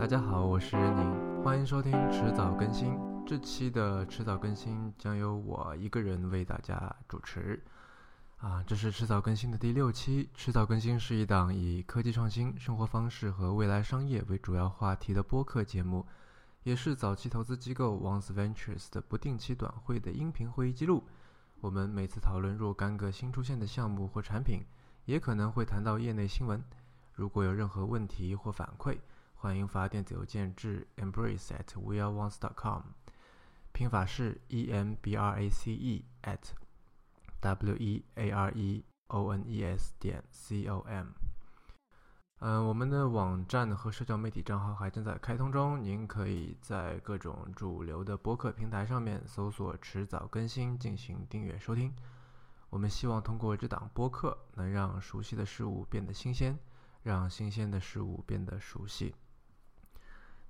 [0.00, 2.98] 大家好，我是任宁，欢迎收听迟早更新。
[3.26, 7.62] 这期的迟早更新将由我一个人为大家主持。
[8.38, 10.30] 啊，这是迟早更新的第六期。
[10.32, 16.06] 迟早更新是一档以科技创新、生活方式和未来商业为主要话题的播客节目，
[16.62, 21.04] 也是早期投资机构 Once Ventures 的不定期短会的音频会议记录。
[21.60, 24.62] 我们每次讨论若干个新出现的项目或产品，
[25.04, 26.58] 也可能会谈到业内新闻。
[27.12, 28.96] 如果有任何问题或反馈，
[29.42, 32.34] 欢迎发电子邮件至 embrace at weareones.
[32.34, 32.82] dot com，
[33.72, 36.50] 拼法是 e m b r a c e at
[37.40, 41.06] w e a r e o n e s 点 c o m。
[42.40, 51.90] 嗯，我们的网站和社交媒体账号还正在开通中，您可以在各种主流的播客平台上面搜索“迟早更新”进行订阅收听。
[52.68, 56.58] 我们希望通过这档播客，能让熟悉的事物变得新鲜，
[57.02, 59.14] 让新鲜的事物变得熟悉。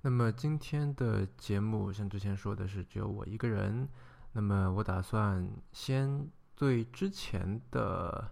[0.01, 3.87] 那么今天的节目，像之前说的是只有我一个人。
[4.33, 8.31] 那么我打算先对之前的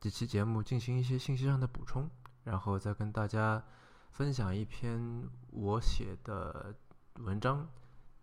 [0.00, 2.10] 几期节目进行一些信息上的补充。
[2.44, 3.60] 然后再跟大家
[4.12, 6.72] 分享一篇我写的
[7.14, 7.68] 文章，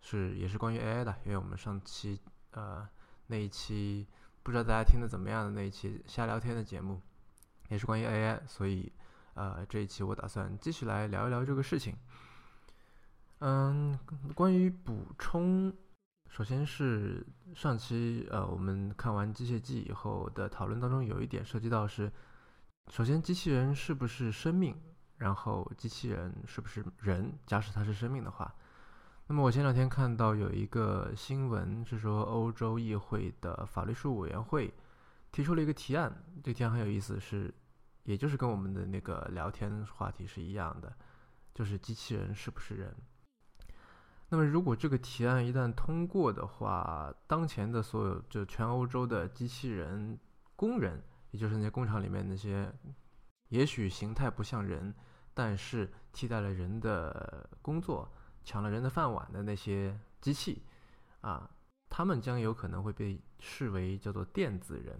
[0.00, 2.18] 是也是关于 AI 的，因为我们上期
[2.52, 2.88] 呃
[3.26, 4.06] 那一期
[4.42, 7.02] 不知道大家听的怎么样的那一期瞎聊天的节目，
[7.68, 8.90] 也是关于 AI，所以
[9.34, 11.94] 呃这一期我打算继续来聊一聊这个事情。
[13.40, 13.98] 嗯，
[14.34, 15.72] 关于补充，
[16.28, 22.10] 首先是上期呃我们看完机械记以后的讨论当中有一点涉及到是。
[22.90, 24.76] 首先，机器人是不是生命？
[25.16, 27.32] 然后，机器人是不是人？
[27.46, 28.54] 假使它是生命的话，
[29.26, 34.70] 那么我前两天看到有一个新闻是说，欧洲议会的法律事务委员会
[35.32, 36.12] 提出了一个提案。
[36.42, 37.54] 这个提案很有意思，是
[38.02, 40.94] 也就是跟我们的那个聊天话题是一样的，
[41.54, 42.94] 就是机器人是不是人？
[44.34, 50.18] 那么，如果这个提案一旦通过的话，当前的所有就全欧洲的机器人
[50.56, 51.00] 工人。
[51.30, 52.72] 也就是那些工厂里面那些，
[53.48, 54.94] 也许形态不像人，
[55.34, 58.08] 但是替代了人的工作、
[58.44, 60.62] 抢了人的饭碗的那些机器，
[61.22, 61.50] 啊，
[61.90, 64.96] 他们将有可能会被视为叫做电子人。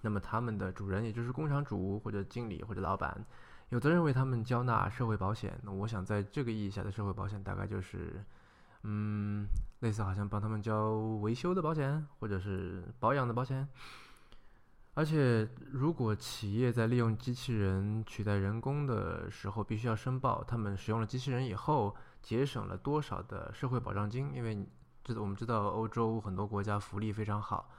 [0.00, 3.22] 那么他们的主人，也就是工厂主或者经理或者老板，
[3.68, 5.60] 有责任为他们交纳社会保险。
[5.62, 8.24] 那我想在这个意义下的社会保险，大概就是，
[8.82, 9.46] 嗯，
[9.80, 13.68] 类似好像帮他们交维修的保险或者是保养的保险。
[14.94, 24.34] 而且，如果企业在利用机器人取代人工的时候，必须要申报他们使用了机器人以后节省了多少的社会保障金。
[24.34, 24.66] 因为，
[25.04, 27.70] 这我们知道欧洲很多国家福利非常好。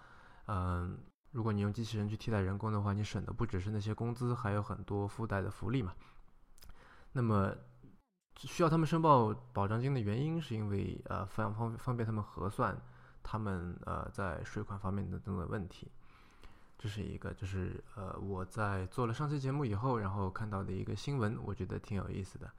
[0.45, 0.97] 嗯，
[1.31, 5.93] 如果你用机器人去替代人工的话，你省的不只是那些工资，还有很多附带的福利嘛。
[7.11, 7.53] 那么，
[8.47, 12.79] 需要他们申报保障金的原因，是因为呃方方方便他们核算
[13.21, 15.91] 他们呃在税款方面的等等问题。
[16.77, 22.49] 这是一个，就是呃，我在做了上期节目以后，然后看到的一个新闻，我觉得挺有意思的。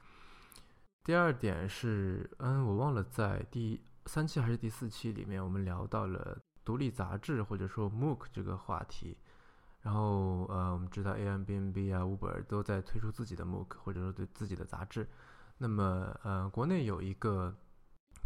[1.03, 9.17] 第二点是，嗯，我忘了在第三期还是第四期里面，我们聊到了独立杂志或者说 MOOC 这个话题。
[9.81, 15.09] 然后呃，我们知道 a m b n b 啊，Uber 都在推出自己的 MOOC 或者说对自己的杂志。
[15.63, 17.55] 那么呃，国内有一个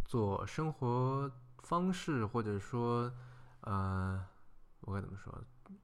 [0.05, 1.29] 做生活
[1.63, 3.11] 方式或者说
[3.59, 4.25] 呃，
[4.79, 5.37] 我该怎么说？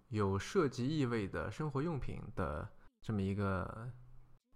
[0.07, 2.66] 有设计意味的生活用品的
[3.01, 3.91] 这么一个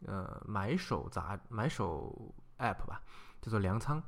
[0.06, 3.02] 呃买手杂买手 app 吧，
[3.42, 4.02] 叫做粮仓。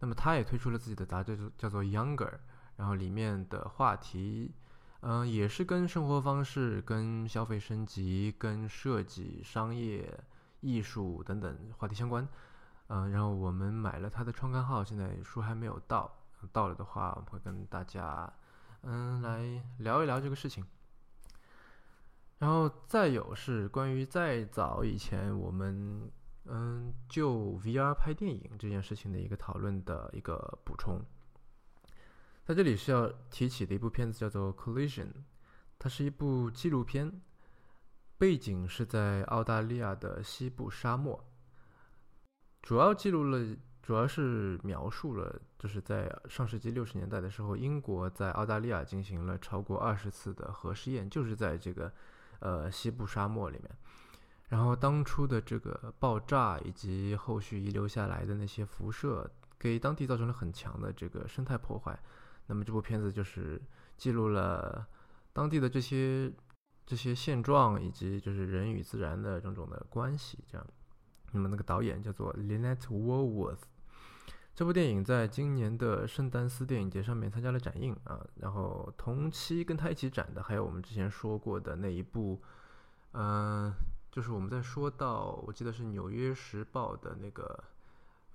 [0.00, 2.40] 那么它也推出了自己的杂志，叫做 Younger。
[2.76, 4.52] 然后里面的话题，
[5.00, 10.22] 嗯，也是跟生活方式、跟消费升级、跟设计、商业、
[10.64, 12.26] 艺术等等话题相关。
[12.88, 16.12] 嗯，然后我们买了他的创刊号，现在书还没有到，
[16.52, 18.32] 到了的话，我们会跟大家。
[18.82, 20.62] 嗯，来聊一聊这个事情。
[22.38, 26.10] 然后再有是关于再早以前我们
[26.44, 31.00] 嗯就 VR 拍电影这件事情的一个讨论的一个补充。
[32.44, 35.06] 在这里是要提起的一部片子叫做《Collision》，
[35.78, 37.22] 它是一部纪录片，
[38.24, 41.22] 背景是在澳大利亚的西部沙漠，
[42.62, 43.38] 主要记录了。
[43.82, 51.92] 主要是描述了，就是在上世纪六十年代的时候，英国在澳大利亚进行了超过二十次的核试验，就是在这个
[52.38, 53.70] 呃西部沙漠里面。
[54.48, 61.94] 然后当初的这个爆炸以及后续遗留下来的那些辐射，给当地造成了很强的这个生态破坏。
[62.46, 63.60] 那么这部片子就是
[63.98, 64.86] 记录了
[65.34, 66.32] 当地的这些
[66.86, 70.66] 这些现状，以及就是人与自然的种种的关系，这样。
[71.32, 73.62] 那么那个导演叫做 Lynette Walworth。
[74.54, 82.40] 这部电影在今年的圣丹斯电影节上面参加了展映啊，然后同期跟他一起展的还有我们之前说过的那一部，
[83.14, 83.74] 嗯，
[84.12, 87.64] 就是我们在说到我记得是《纽约时报》的那个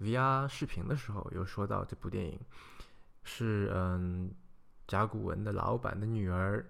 [0.01, 2.37] VR 视频的时候，有说到这部电影
[3.23, 4.29] 是嗯
[4.87, 6.69] 甲骨文的老板的女儿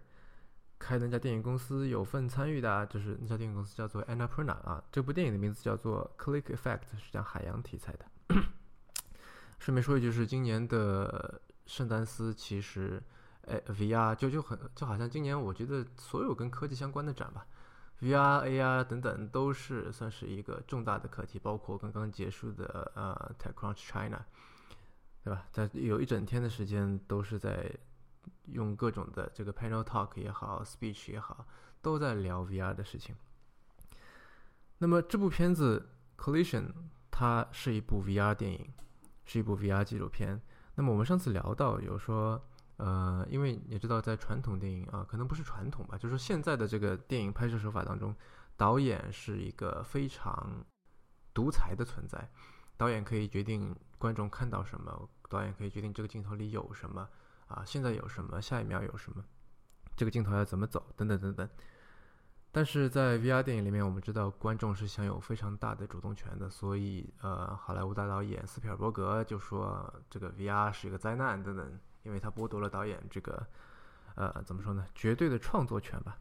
[0.80, 8.06] 开那家电影公司有份参与的，就是那家电影公司叫做 Annapurna 啊，这部电影的名字叫做 Click Effect，是讲海洋题材的。
[9.60, 13.04] 顺便说一句，是今年的圣丹斯，其实，
[13.46, 17.46] 哎，VR 就就很就好像今年我觉得所有跟科技相关的展吧
[18.02, 24.26] ，VR、AR 等等都是算是一个重大的课题，包括刚刚结束的呃 TechCrunch China，
[25.26, 25.46] 对吧？
[25.52, 27.70] 在有一整天的时间都是在
[28.46, 31.46] 用各种的这个 Panel Talk 也好，Speech 也好，
[31.82, 33.16] 都在聊 VR 的事情。
[34.78, 36.72] 那么这部片子 Collision
[37.10, 38.74] 它是一部 VR 电影。
[39.32, 40.42] 是一部 VR 纪录片。
[40.74, 42.42] 那么我们上次聊到有说，
[42.78, 48.16] 呃，因为你知道，在传统电影啊，可能不是传统吧，就是说现在的这个电影拍摄手法当中，
[48.58, 50.66] 导演是一个非常
[51.32, 52.28] 独裁的存在。
[52.76, 57.08] 导演可以决定观众看到什么，导演可以决定这个镜头里有什么
[57.50, 59.24] 啊，现在有什么，下一秒有什么，
[59.98, 61.50] 这个镜头要怎么走，等等等等。
[62.52, 73.46] 但是在 VR 电影里面，我们知道观众是享有非常大的主动权的，所以呃，好莱坞大导演斯皮尔伯格就说这个 VR 是一个灾难等等，因为他剥夺了导演这个
[74.16, 76.18] 呃怎么说呢，绝对的创作权吧。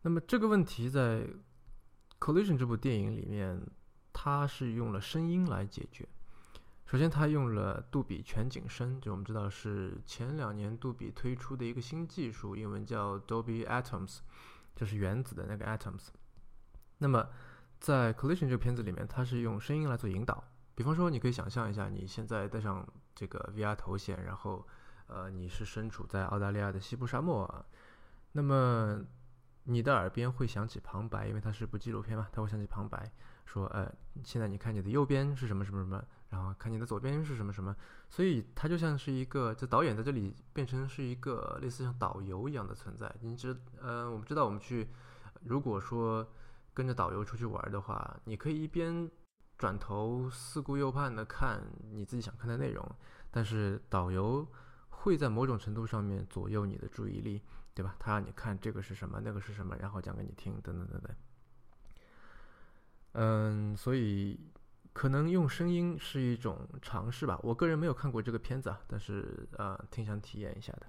[0.00, 1.20] 那么这个问题在
[2.18, 3.60] 《Collision》这部电影里面，
[4.14, 6.08] 它是用了声音来解决。
[6.86, 14.18] 首先，它用了杜比全景声，就我们知道是前两年杜比推出的一个新技术，英文叫 Dolby Atoms。
[14.76, 16.08] 就是原子的那个 atoms。
[16.98, 17.28] 那么，
[17.78, 20.42] 在 collision 这个片子里面，它是用声音来做引导。
[20.74, 22.84] 比方说，你可以想象一下，你现在戴上
[23.14, 24.66] 这个 VR 头显，然后，
[25.06, 27.64] 呃，你是身处在澳大利亚的西部沙漠啊，
[28.32, 29.00] 那么
[29.62, 33.12] 你的耳边会响起旁白，因为它是部纪录片嘛，它会响起旁白，
[33.44, 33.88] 说，呃，
[34.24, 36.04] 现在你看你的右边是什么什么什么，
[36.34, 37.74] 然后看你的左边是什么什么，
[38.10, 43.14] 所以它就像是一个，这导演在这里变成是一个类似像导游一样的存在。
[43.20, 44.88] 你知，呃，我们知道我们去，
[45.44, 46.26] 如果说
[46.74, 49.08] 跟着导游出去玩的话，你可以一边
[49.56, 52.84] 转头四顾右盼的看你自己想看的内容，
[53.30, 54.44] 但是导游
[54.88, 57.40] 会在某种程度上面左右你的注意力，
[57.74, 57.94] 对吧？
[58.00, 61.14] 他让你看这个是什么，那个是什么，然后讲给你听，等等等等。
[63.12, 64.36] 嗯，所以。
[64.94, 70.86] 可能用声音是一种尝试吧，我个人没有看过这个片子啊，但是呃挺想体验一下的。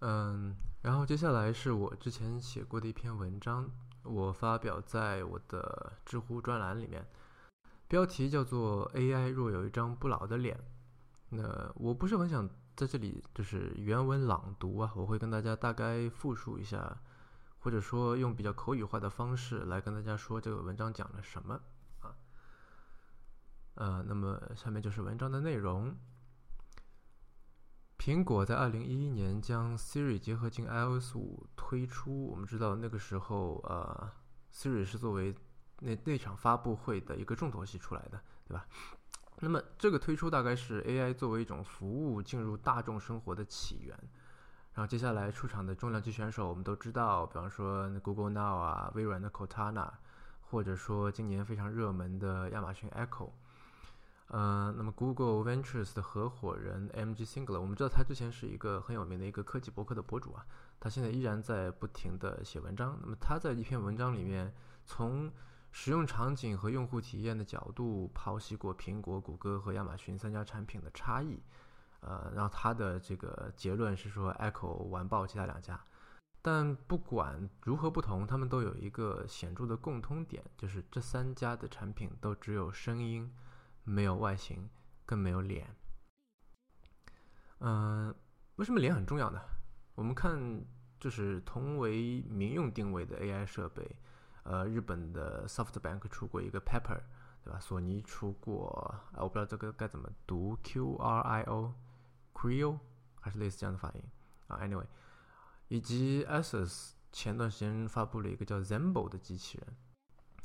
[0.00, 3.68] 嗯，然后接下来是我之前写过的一篇文章，
[4.04, 7.04] 我发表在我的知乎专栏里面，
[7.88, 10.56] 标题叫做 “AI 若有一张不老的脸”。
[11.30, 17.00] 那我不是很想在这里就是原文朗读啊，我会跟大家大概复述一下，
[17.58, 21.58] 或者说用比较口语化的方式来跟大家说这个文章讲了什么。
[23.78, 25.94] 呃，那么下面就是文章的内容。
[27.96, 32.26] 苹果在二零一一年将 Siri 结合进 iOS 五推出。
[32.26, 34.10] 我们知道那个时候，呃
[34.52, 35.32] ，Siri 是作为
[35.78, 38.66] 那那场发布会的一个重头戏出来的，对吧？
[39.38, 43.96] 那么这个推出大概是 AI 作为一种服务进入大众生活的起源。
[44.72, 49.88] 然后接下来出场的重量级选手，我们都知道，比方说 Google Now 啊，微软的 Cortana，
[50.40, 53.30] 或者说今年非常热门的亚马逊 Echo。
[54.28, 57.24] 呃，那么 Google Ventures 的合伙人 M.G.
[57.24, 60.44] Singler，我们知道他之前是一个很有名的一个科技博客的博主啊，
[60.78, 62.98] 他现在依然在不停的写文章。
[63.00, 64.52] 那么他在一篇文章里面，
[64.84, 65.32] 从
[65.72, 71.42] 使用场景和用户体验的角度剖析过苹果、谷歌和亚马逊三家产品的差异。
[72.00, 75.80] 呃，然后他的这个结论是说，Echo 完爆其他两家。
[76.42, 83.32] 但不管如何不同，他们都有一个显著的共通点，就是这三家的产品都只有声音。
[83.88, 84.68] 没有外形，
[85.06, 85.74] 更没有脸。
[87.60, 88.14] 嗯，
[88.56, 89.40] 为什么脸很重要呢？
[89.94, 90.64] 我们看，
[91.00, 93.96] 就是同为民用定位的 AI 设备，
[94.44, 97.00] 呃，日本的 SoftBank 出过一个 Pepper，
[97.42, 97.58] 对吧？
[97.58, 98.68] 索尼出过，
[99.12, 102.78] 啊，我不知道这个该怎么读，Q R I O，Creo，
[103.20, 104.02] 还是类似这样的发音
[104.46, 104.86] 啊？Anyway，
[105.68, 109.76] 以及 Asus 前段时间发布了一个叫 Zembo 的机器人。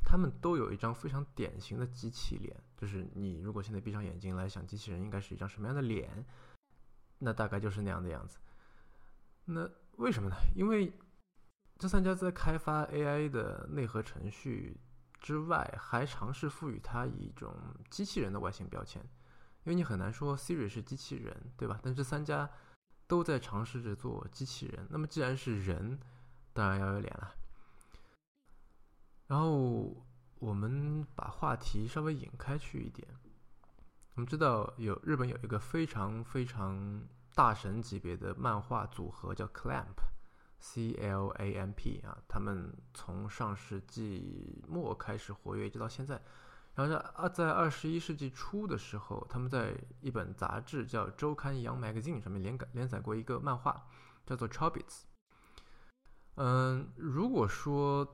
[0.06, 6.22] 他们都有一张非常典型的机器脸，就是你如果现在闭上眼睛来想机器人应该是一张什么样的脸，
[7.18, 8.36] 那大概就是那样的样子。
[9.46, 10.36] 那为什么呢？
[10.54, 10.92] 因为
[11.78, 14.76] 这三家在开发 AI 的内核程序
[15.18, 17.56] 之外，还尝试赋予它一种
[17.88, 19.00] 机器人的外形标签，
[19.62, 21.80] 因为你很难说 Siri 是机器人，对吧？
[21.82, 22.50] 但这三家
[23.06, 24.86] 都在尝试着做机器人。
[24.90, 25.98] 那么既然是人，
[26.52, 27.34] 当然要有脸了。
[29.26, 30.04] 然后
[30.44, 33.08] 我们把话题稍微引开去一点，
[34.14, 37.02] 我们知道有日本有一个非常非常
[37.34, 46.20] 大神级别的漫画组合叫 Clamp，C L A M P 啊，他们从上世纪末开始活跃，一直到现在。
[46.74, 53.86] 然后在二，在二十一世纪初的时候，他们在一本杂志叫《周刊 Young Magazine》上面连载连载过一个漫画，
[54.26, 54.82] 叫做《Chobits》。
[56.34, 58.04] 嗯，如果说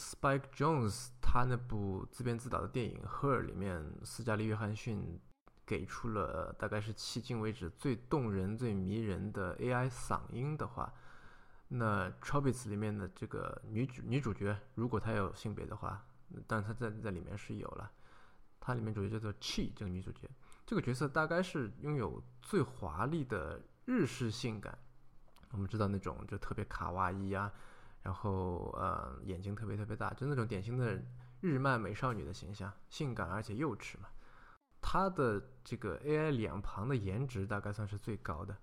[0.00, 5.20] Spike Jones 他那部自编自导的电影《Her》里面，斯嘉丽·约翰逊
[5.66, 10.90] 给出了大概是迄今为止最动人、最迷人的 AI 嗓音的话，
[11.68, 16.02] 那《Chobits》里面的这个女主女主角，如果她有性别的话，
[16.46, 17.92] 但她在在里面是有了。
[18.58, 20.28] 它里面主角叫做 Chi，这个女主角，
[20.66, 24.78] 这个角色大概是拥有最华丽的日式性感。
[25.52, 27.52] 我们知道那种就特别卡哇伊啊，
[28.02, 31.02] 然后呃眼睛特别特别大，就那种典型的
[31.40, 34.08] 日漫美少女的形象，性感而且幼稚嘛。
[34.80, 38.56] 她的这个 AI 两旁的颜值大概算是最高的。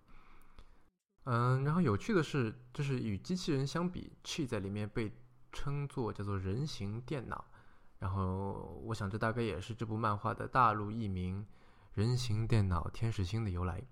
[1.25, 5.11] 嗯，然后有趣的是，就是与机器人相比，Chi 在里面被
[5.51, 7.45] 称作叫做人形电脑。
[7.99, 11.45] 然后，我想这大概也是这部漫画的大陆译名
[11.93, 13.83] “人形电脑天使星”的由来。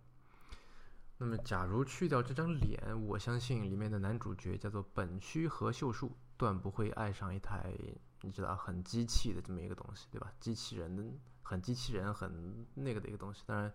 [1.17, 7.73] 那么，假如去掉这张脸，我相信里面的男主角叫做本须和秀树，断不会爱上一台
[8.21, 10.31] 你知道很机器的这么一个东西，对吧？
[10.39, 13.43] 机器人很机器人很那个的一个东西。
[13.45, 13.73] 当然，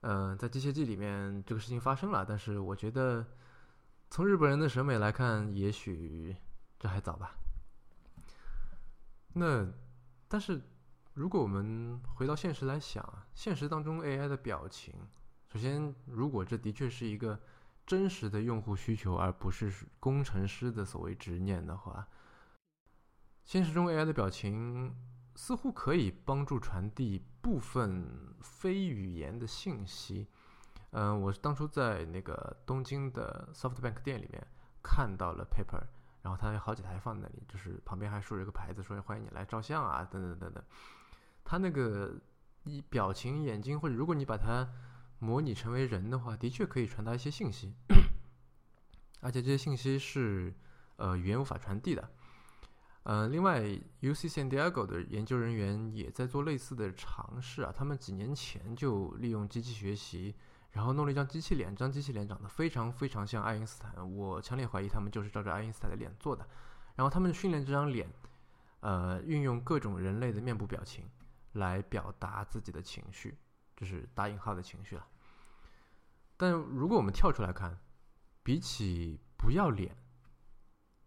[0.00, 3.24] 嗯，在《机械姬》里面这个事情发生了，但是我觉得
[4.08, 6.34] 从日本人的审美来看，也许
[6.78, 7.36] 这还早吧。
[9.34, 9.72] 那，
[10.26, 10.60] 但是，
[11.14, 14.92] 如果我们回到现实来想，现实当中 AI 的表情，
[15.52, 17.38] 首先，如果这的确是一个
[17.84, 22.06] 真实的用户需求，而不是工程师的所谓执念的话，
[23.44, 24.94] 现实中 AI 的表情
[25.34, 30.28] 似乎可以帮助传递部分非语言的信息。
[30.92, 34.46] 嗯，我当初在那个东京的 SoftBank 店里面
[34.82, 35.82] 看到了 Paper。
[36.22, 40.62] 然后它有好几台放在那里，就是旁边还竖着一个牌子，说欢迎你来照相啊，等等等等。
[41.42, 42.14] 它那个
[42.64, 44.68] 一表情、眼睛，或者如果你把它
[45.20, 47.72] 模拟成为人的话，的确可以传达一些信息，
[49.20, 50.52] 而且这些信息是
[50.96, 52.10] 呃语言无法传递的。
[53.04, 60.34] 呃，另外，UC San Diego 的研究人员也在做类似的尝试啊，他们几年前就利用机器学习。
[60.72, 66.46] 然后弄了一张机器脸，这张机器脸长得非常非常像爱因斯坦，我强烈怀疑他们就是照着爱因斯坦的脸做的。
[66.94, 68.08] 然后他们训练这张脸，
[68.78, 71.10] 呃，运用各种人类的面部表情
[71.54, 73.36] 来表达自己的情绪，
[73.80, 75.06] 就是打引号的情绪了。
[76.36, 77.80] 但如果我们跳出来看，
[78.42, 79.96] 比起不要脸，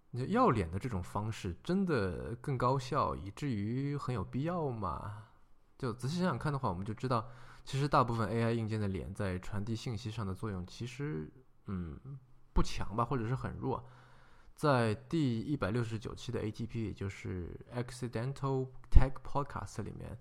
[0.10, 5.28] 你要脸的这种方式真的更高效，以至于很有必要吗？
[5.78, 7.30] 就仔细想想看的话，我们就知道。
[7.64, 11.32] 其实大部分 AI 硬件的脸在传递信息上的作用，其实
[11.68, 11.98] 嗯
[12.54, 13.88] 不强吧，或者是很弱。
[14.54, 20.16] 在第一百六十九期的 ATP，也就是 Accidental Tech Podcast 里面，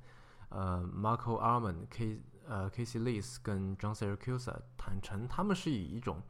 [0.49, 6.23] 呃，Marco Arman、K 呃 Casey Lees 跟 John Seracusa 坦诚，他们是以一种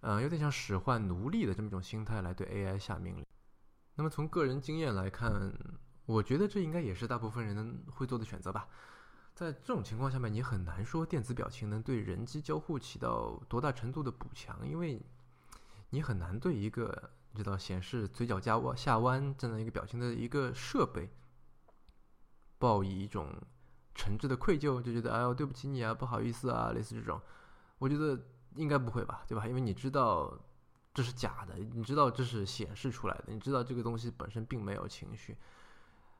[0.00, 3.24] 呃有点像使唤奴隶的这么一种心态来对 AI 下命令。
[3.94, 5.52] 那么从个人经验来看，
[6.04, 8.68] 我觉得这应该也是大部分人会做的选择吧。
[9.34, 15.00] 在这种情况下面，你很难说电子表情能对人机交互起到多大程度的补强，因为
[15.90, 21.10] 你很难对一个你知道显示嘴角加弯下弯这样一个表情的一个设备，
[22.58, 23.34] 抱以一种
[23.96, 27.20] 诚挚的愧疚，就觉得哎呦对不起你啊，不好意思啊，类似这种，
[27.78, 28.16] 我觉得
[28.54, 29.44] 应该不会吧，对吧？
[29.48, 30.38] 因为你知道
[30.94, 35.36] 这是假的，你知道这是显示出来的，你知道这个东西本身并没有情绪。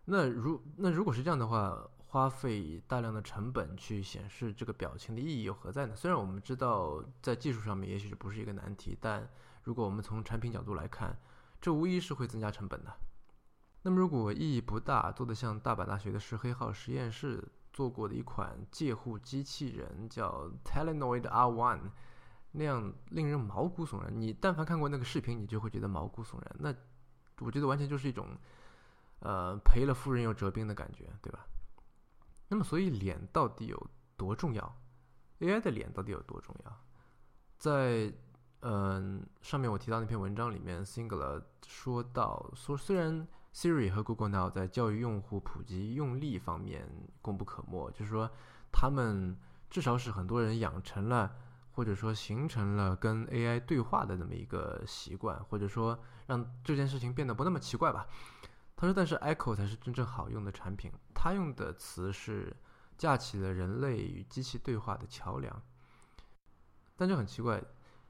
[0.06, 1.88] 那如那如果是这样的话。
[2.08, 5.94] 花费大量的成本去显示这个表情的意义又何在呢？
[5.94, 9.28] 虽然我们知道在技术上面也许不是一个难题，但
[9.64, 11.18] 如果我们从产品角度来看，
[11.60, 12.94] 这无疑是会增加成本的。
[13.82, 17.42] 那么如果意义不大，做的像大阪大学的石黑号实验室
[17.76, 21.78] 做过的一款介护机器人叫 Telenoid R1
[22.52, 26.56] 那样令人毛骨悚然，你但凡看过那个视频，你就会觉得毛骨悚然。
[26.58, 26.74] 那
[27.44, 28.28] 我觉得完全就是一种
[29.20, 31.46] 呃赔了夫人又折兵的感觉，对吧？
[32.48, 34.76] 那么，所以脸到底有多重要
[35.40, 36.80] ？AI 的脸到底有多重要？
[37.58, 38.10] 在
[38.60, 46.86] 嗯，上面我提到那篇文章里面，Singular 说到说，虽然 Siri 和 Google Now 在教育用户普及用力方面
[47.22, 48.30] 功不可没，就是说
[48.70, 49.34] 他们
[49.70, 51.34] 至少使很多人养成了，
[51.72, 58.06] 或者说形成了跟 AI 对话的那么一个习惯，或者说让这件事情变得不那么奇怪吧。
[58.76, 60.92] 他说，但是 Echo 才是真正好用的产品。
[61.14, 62.54] 他用的词是
[62.98, 65.62] 架起了人类与机器对话的桥梁。
[66.94, 67.64] 但这很奇怪。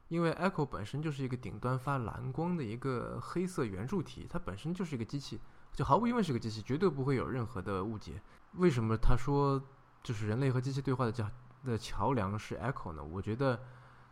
[0.09, 5.41] 因为 Echo 本身就是一个顶端发蓝光的一个黑色圆柱体，它本身就是一个机器，
[5.73, 8.21] 就毫无疑问是个机器，绝对不会有任何的误解。
[8.53, 9.61] 为什么他说
[10.05, 11.29] 就是人类和机器对话的桥
[11.65, 13.03] 的桥梁是 Echo 呢？
[13.03, 13.59] 我觉得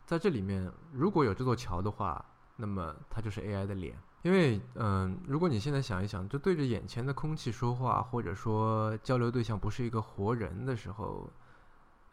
[0.05, 2.25] 在这里面如果有这座桥的话，
[2.57, 3.97] 那么它就是 AI 的脸。
[4.23, 11.31] 因为嗯，如果你现在想一想，就对着眼前的空气说话，或者说交流对象不是一个活人的时候。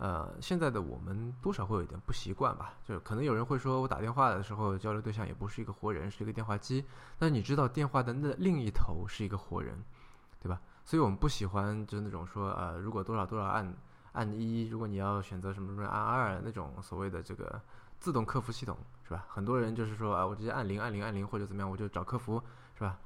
[0.02, 6.84] 呃，现在的我们多少会有一点不习惯吧，就是可能有人会说，我打电话的时候交流对象也不是一个活人，是一个电话机。
[7.20, 9.78] 但你知道电话的那另一头是一个活人，
[10.42, 10.60] 对吧？
[10.84, 13.72] 所以我们不喜欢就是那种说，呃，如果多少多少按
[14.14, 17.62] 按一，如果你要选择什么什么按二那种所谓的这个
[18.00, 19.28] 自动客服系统，是吧？
[19.30, 22.42] 很多人就是说，啊，我直接按零按零按零或者怎么样，我就找客服，
[22.74, 22.98] 是吧？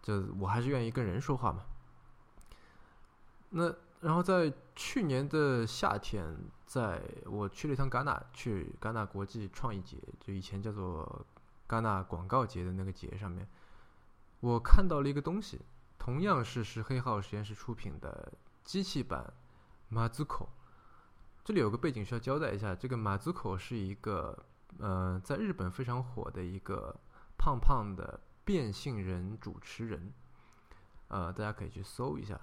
[0.00, 1.64] 就我还是愿意跟人说话嘛。
[3.48, 3.74] 那。
[4.00, 11.26] 然后在去年的夏天，在我去了一趟戛纳，去戛纳国际创意节，就以前叫做
[11.68, 13.46] 戛纳广告节的那个节上面，
[14.40, 15.60] 我看到了一个东西，
[15.98, 18.32] 同样是石黑号实验室出品的
[18.64, 19.32] 机器版
[19.90, 20.48] 马祖口。
[21.44, 24.46] 这里有个背景需要交代一下，这个马祖口是一个
[24.78, 26.98] 呃，在日本非常火的一个
[27.36, 30.10] 胖胖的变性人主持人，
[31.08, 32.40] 呃，大家可以去搜一下。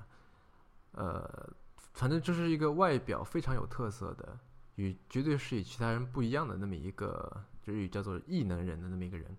[0.97, 1.53] 呃，
[1.93, 4.39] 反正就是一个外表非常有特色的，
[4.75, 9.37] 与绝对是与其他人不一样的那么一个，就是叫做异能人的那么一个人。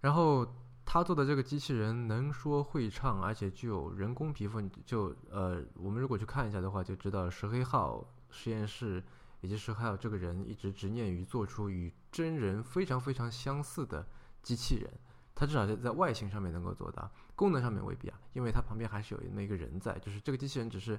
[0.00, 0.44] 然后
[0.84, 4.60] 他做的这个机器人能说会唱，而且具有人工皮肤。
[4.84, 9.02] 就呃，我们如果去看一下的话，就知道石黑号实验室
[9.40, 14.04] 以及石黑号这个人一直执念于做出与真人非常非常相似的
[14.42, 14.92] 机器人。
[15.34, 20.98] 它至少在在外形上面能够做到，功能上面未必啊，因为它旁边还是有那一个人在，就是这个机器人只是，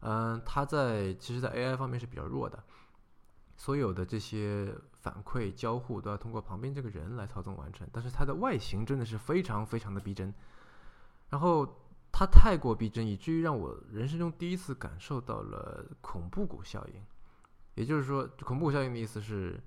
[0.00, 2.62] 嗯，它在其实，在 AI 方面是比较弱的，
[3.56, 10.34] 所有的这些反馈交互都要通过旁边这个人来操纵完成，但是它的外形真的是非常非常的逼真，
[11.28, 11.64] 然后
[12.10, 17.00] 它太过逼真，以至于让我人生中第一次感受到了恐怖谷效应，
[17.76, 19.62] 也就是说，恐怖效应的意思是，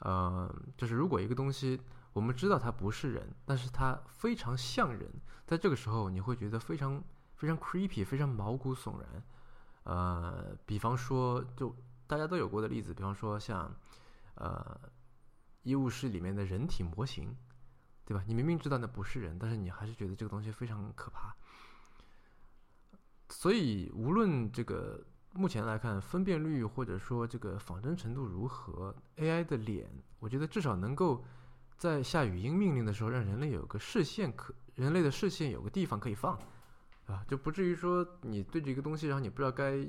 [0.00, 1.80] 呃，就是如果一个东西。
[2.16, 5.06] 我们知道它不是人，但是它非常像人，
[5.46, 9.22] 在这个时候你会觉得非常非常 creepy，非常毛骨悚然。
[9.84, 11.76] 呃，比方说，就
[12.06, 13.70] 大家都有过的例子，比方说像
[14.36, 14.80] 呃
[15.62, 17.36] 医务室里面的人体模型，
[18.06, 18.24] 对吧？
[18.26, 21.36] 你明明知道那不是人，但是你还是觉得这个东西非常可怕。
[23.28, 29.86] 所以，无论这个目前来看分辨率或者说这个仿真程度如何，AI 的脸，
[30.18, 31.22] 我觉得至少能够。
[31.76, 36.38] 在下语音命令的时候，让人类有个视线可，人类的视线有个地方可以放，
[37.06, 39.86] 啊，就不至于说你对着一个东西，然后你不知道该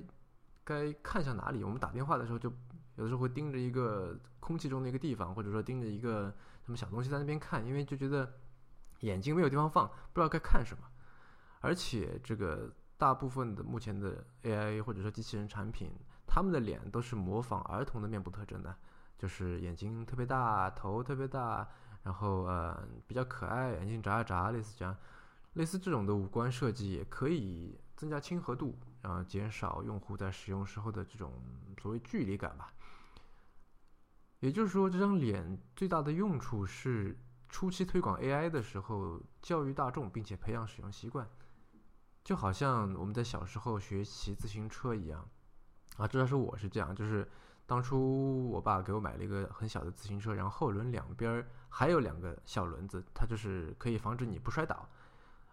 [0.64, 1.64] 该看向哪里。
[1.64, 2.52] 我们打电话的时候，就
[2.96, 6.34] 有的时候会盯着一个空气中的一个地方，或者说盯着一个
[6.66, 8.34] 什么小东西在那边看，因为就觉得
[9.00, 10.84] 眼睛没有地方放，不知道该看什么。
[11.62, 15.92] 而且这个大部分的目前的 AI 或者说机器人产品，
[16.28, 18.76] 他们的脸都是模仿儿童的面部特征的。
[19.18, 21.68] 就是眼睛特别大，头特别大，
[22.04, 24.96] 然后呃比较可爱，眼睛眨啊眨，类似这样，
[25.54, 31.34] 类似这种的五官设计也可以增加亲和度，然后减少用户在使用时候的这种
[31.82, 32.72] 所谓距离感吧。
[34.40, 37.18] 也就是说，这张脸最大的用处是
[37.50, 41.28] 初期推广 AI 的时候教育大众，并且培养使用习惯，
[42.24, 45.28] 就好像我们在小时候学骑自行车一样
[45.98, 47.28] 啊，至少是我是这样，就是。
[47.68, 54.88] 当初我爸给我买了一个很小的自行车，然后后轮两边儿还有两个小轮子，它就是可以防止你不摔倒，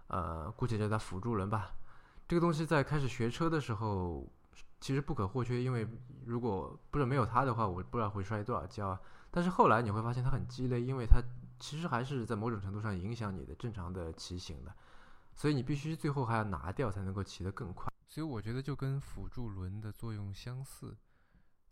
[0.07, 1.75] 呃，姑且叫它辅助轮吧。
[2.29, 4.27] 这个东西在开始学车的时候
[4.81, 5.87] 其实不可或缺，因为
[6.25, 9.01] 如果不是没有它的话，我不知道会摔多少跤啊。
[9.33, 11.21] 但是后来你会发现它很鸡肋，因为它
[11.59, 14.73] 其实还是在某种程度上影响你的正常的骑行的，
[15.35, 17.93] 所以你必须最后还要拿掉才能够骑得更快。
[18.07, 20.97] 所以我觉得就跟辅助轮的作用相似。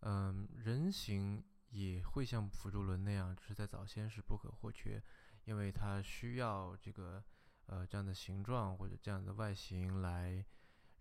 [0.03, 5.03] 嗯，人形也会像辅助轮那样，只是在早先是不可或缺，
[5.45, 7.23] 因为它需要这个
[7.67, 10.45] 呃这样的形状或者这样的外形来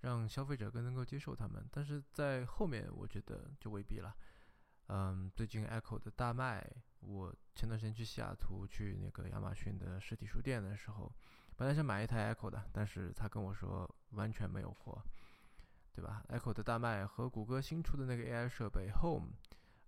[0.02, 1.68] 让消费者更能够接受它们。
[1.72, 4.16] 但是在后面，我觉得就未必了。
[4.88, 6.66] 嗯，最近 Echo 的大卖，
[7.00, 11.12] 我前段时间去西雅图去那个亚马逊的实体书店的时候，
[11.56, 15.02] 本来想买一台 Echo 的，但是他跟我说完全没有货，
[15.94, 19.32] 对吧？Echo 的大卖和谷歌新出的那个 AI 设备 Home，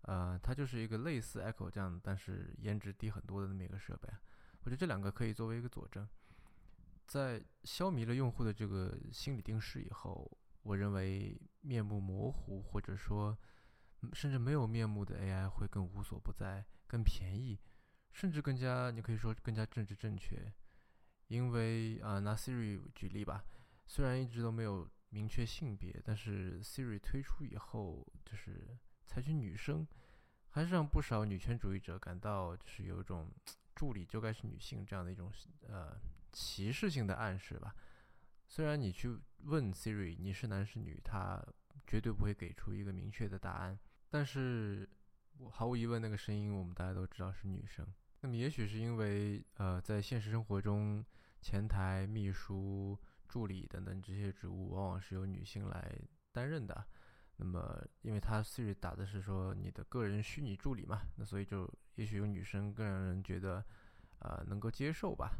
[0.02, 4.10] 呃，它就是一个类似 Echo 这样，但是颜值低很多的那么一个设备。
[4.62, 6.08] 我觉得这两个可以作为一个佐证，
[7.08, 10.30] 在消弭了用户的这个心理定势以后，
[10.62, 13.38] 我认为面目模糊或者说
[14.14, 17.60] 甚至没有面目的 AI 会更无所不在、更便宜，
[18.12, 20.54] 甚至更加你可以说更加政治正确。
[21.28, 23.44] 因为啊，拿 Siri 举例吧，
[23.86, 29.88] 虽然一直都没有明确性别，但是 Siri 推出以后，就是采取女生，
[30.50, 33.30] 还是让不少女权主义者感到就是有一种。
[33.76, 35.34] 助理就该是女性这样的一种
[35.68, 36.00] 呃
[36.32, 37.76] 歧视性的暗示吧。
[38.48, 41.44] 虽然你去问 Siri 你是男是女，它
[41.88, 43.78] 绝对不会给出一个明确的答案，
[44.12, 44.88] 但是
[45.40, 47.84] 我毫无疑问那个声音我们大家都知道是女生。
[48.22, 51.04] 那么也许是因为呃在现实生活中，
[51.42, 52.98] 前台、秘书、
[53.34, 56.00] 助理等等这些职务往往是由女性来
[56.32, 56.86] 担任的。
[57.38, 63.66] 那么，因为它 Siri 打的是说你的个人虚拟助理嘛，那所以就也许有女生更让人觉得，
[64.20, 65.32] 啊，能够接受吧。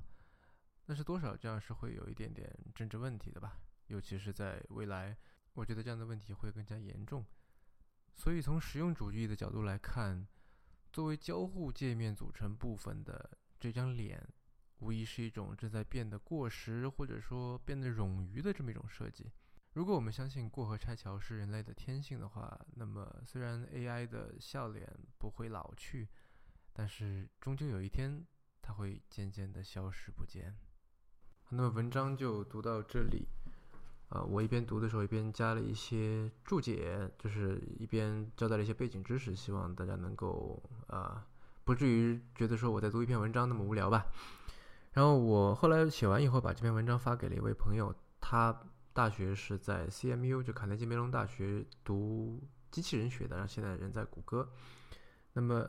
[0.88, 5.16] 但是多少这样是会有一点点政治问题的吧，尤其是在未来，
[5.54, 7.24] 我觉得这样的问题会更加严重。
[8.16, 10.28] 所以从实用主义的角度来看，
[10.92, 14.28] 作为交互界面组成部分的这张脸，
[14.84, 19.32] 无疑是一种正在变得过时或者说变得冗余的这么一种设计。
[19.74, 26.08] 如果我们相信过河拆桥是人类的天性的话，那么虽然 AI 的笑脸不会老去，
[26.74, 28.24] 但是终究有一天
[28.62, 30.56] 它会渐渐的消失不见。
[31.50, 33.26] 那么文章就读到这里，
[34.10, 41.26] 呃，我一边读的时候一边加了一些注解，就是一边交代了一些背景知识，希望大家能够啊
[41.64, 44.06] 不至于觉得说我在读一篇文章那么无聊吧。
[44.94, 48.58] 然后我后来写完以后，把这篇文章发给了一位朋友，他。
[48.96, 54.48] 大学是在 CMU，就卡内基梅隆大学读机器人学的，然后现在人在谷歌。
[55.34, 55.68] 那么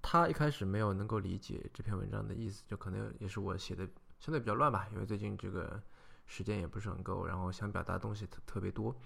[0.00, 3.86] 他一开始没有能够理解这篇文章的意思，就可能也是我写的
[4.18, 5.78] 相对比较乱吧，因为最近这个
[6.24, 8.96] 时间也不是很够，然后想表达的东西特特别多。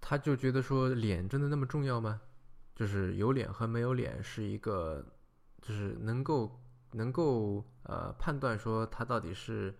[0.00, 2.20] 他就觉得说脸真的那么重要吗？
[2.76, 5.04] 就是有脸和没有脸是一个，
[5.60, 6.60] 就是能够
[6.96, 9.74] 能够呃判断说他到底是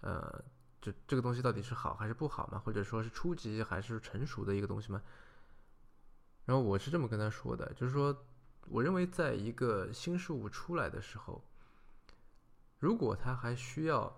[0.00, 0.44] 呃。
[0.78, 2.60] 这这个东西到底是好还是不好嘛？
[2.60, 5.02] 或者说是初级还是成熟的一个东西吗？
[6.44, 8.16] 然后我是这么跟他说的，就是说，
[8.68, 11.42] 我认为在一个新事物出来的时候，
[12.78, 14.16] 如果它还需要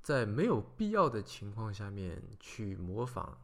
[0.00, 3.36] 在没有必要的情况下面去模仿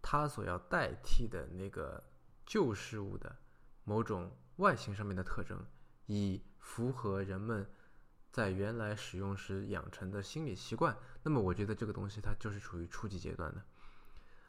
[0.00, 2.00] 它所要代替的那个
[2.46, 3.34] 旧事物的
[3.82, 5.66] 某种外形上面的特征，
[6.06, 7.64] 以符合人们。
[8.32, 13.62] 在原来使用时养成的心理习惯，那么我觉得这个东西它就是处于初级阶段的。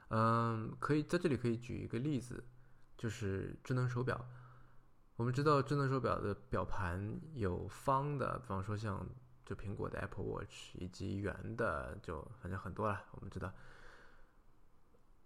[0.08, 2.44] 嗯，可以在这里可以举一个例子，
[2.98, 4.20] 就是智能手表。
[5.18, 9.08] 我们知道智能手表的表盘有方的，比方说像
[9.46, 13.04] 就苹果的 Apple Watch，以及圆的，就反正很多了。
[13.12, 13.54] 我们知道，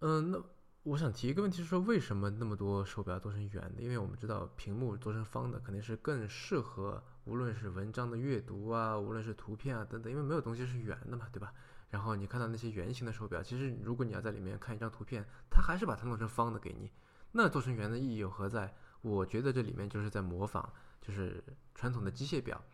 [0.00, 0.44] 嗯，那。
[0.84, 3.82] 我想提一个问题，是说为什么那么多手表做成圆的？
[3.82, 11.52] 因为我们知道屏幕做成方的肯定是更适合，无论是文章的阅读啊，无论是图片啊等等，因为没有东西是圆的嘛，对吧？
[11.90, 16.90] 然后你看到那些圆形的手表，其实如果你要在里面看一张图片，它还是把它弄成方的给你，
[17.32, 18.74] 那做成圆的意义又何在？
[19.02, 22.64] 我觉得这里面就是在模仿，就是传统的机械表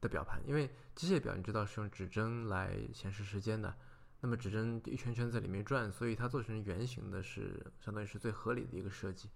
[0.00, 3.72] 的表盘，因为机械表你知道是用指针来显示时间的。
[4.24, 9.28] 那么指针一圈圈在里面转，所以它做成圆形的是相当于是最合理的一个设计。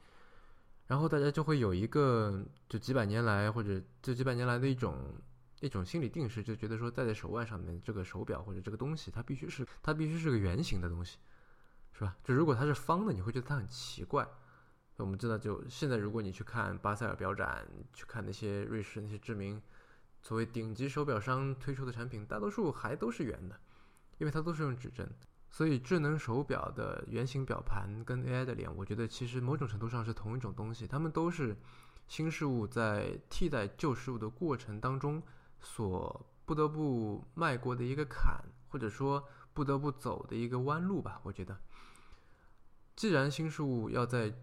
[0.87, 5.15] 然后大家就会有一个就几百年来或者这几百年来的一种
[5.61, 11.19] 一种心理定势，就觉得说戴在手腕上面这个手表或者这个东西，它必须是它必须是个圆形的东西，
[11.93, 12.17] 是吧？
[12.25, 14.27] 就如果它是方的，你会觉得它很奇怪。
[14.97, 19.61] 我们知道，就现在如果你去看巴塞尔表展，去看那些瑞士那些知名
[20.23, 23.61] 所谓顶级手表商推出的产品，大多数还都是圆的。
[24.19, 25.09] 因为它都是用指针，
[25.49, 30.87] 所以智能手表的圆形表盘跟 AI 的脸，我觉得其实某种程度上是同一种东西。
[30.87, 31.57] 它们都是
[32.09, 35.23] 新事物在替代旧事物的过程当中
[35.61, 41.21] 所不得不迈过的一个坎，或者说不得不走的一个弯路吧。
[41.23, 41.57] 我觉得，
[42.97, 44.35] 既然新事物要在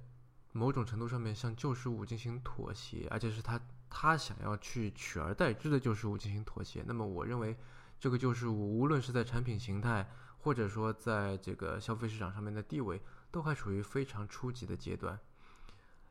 [0.54, 3.60] 某种程度上面向旧事物进行妥协，而且是他
[3.90, 7.58] 他想要去取而代之的旧事物进行妥协，那么我认为。
[8.06, 15.20] 这个就是无论是在产品形态，或者说在这个消费市场上面的地位，都还处于非常初级的阶段。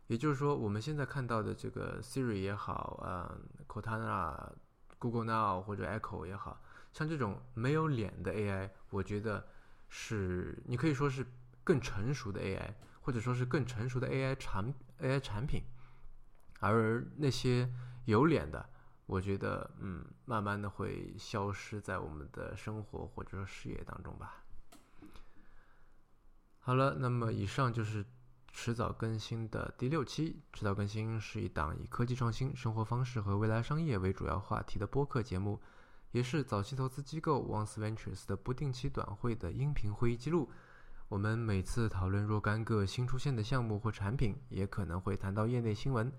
[0.09, 4.51] 也就是说，我们现在看到的这个 Siri 也好，呃，Cortana、
[4.99, 6.61] Google Now 或者 Echo 也好
[6.93, 9.47] 像这种没有脸的 AI，我觉得
[9.89, 11.25] 是你可以说是
[11.63, 15.63] 更成熟的 AI，或者说是更成熟的 AI 产 AI 产品，
[16.59, 17.73] 而那些
[18.07, 18.69] 有脸的，
[19.07, 24.43] 我觉得嗯，慢慢的会消失在我们的生活或者说事业当中吧。
[26.59, 28.05] 好了，那么以上就是
[28.51, 30.41] 迟早更新的第六期。
[30.53, 35.61] 迟早更新是一档以科技创新、生活方式和未来商业为主要话题的播客节目，
[36.13, 40.51] 也是早期投资机构 Once Ventures 的不定期短会的音频会议记录。
[41.11, 46.11] 我们每次讨论若干个新出现的项目或产品，也可能会谈到业内新闻。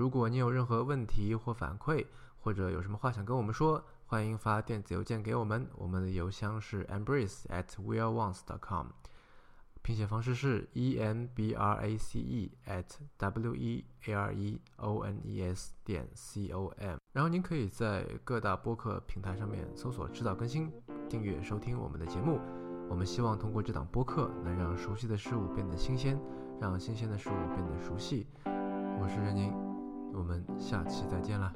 [0.00, 2.06] 如果你有任何问题或反馈，
[2.38, 5.68] 或者有什么话想跟我们说，欢迎发电子邮件给我们。
[5.76, 8.86] 我们的邮箱是 embrace at weareones.com，
[9.82, 12.86] 拼写方式是 e m b r a c e at
[13.18, 16.96] w e a r e o n e s 点 c o m。
[17.12, 20.72] 然后您可以在各大播客平台上面搜索“迟早更新”，
[21.10, 22.40] 订阅收听我们的节目。
[22.88, 26.18] 我们希望通过这档播客，能让熟悉的事物变得新鲜，
[26.58, 28.26] 让新鲜的事物变得熟悉。
[28.46, 29.69] 我是任宁。
[30.12, 31.52] 我们下期再见啦。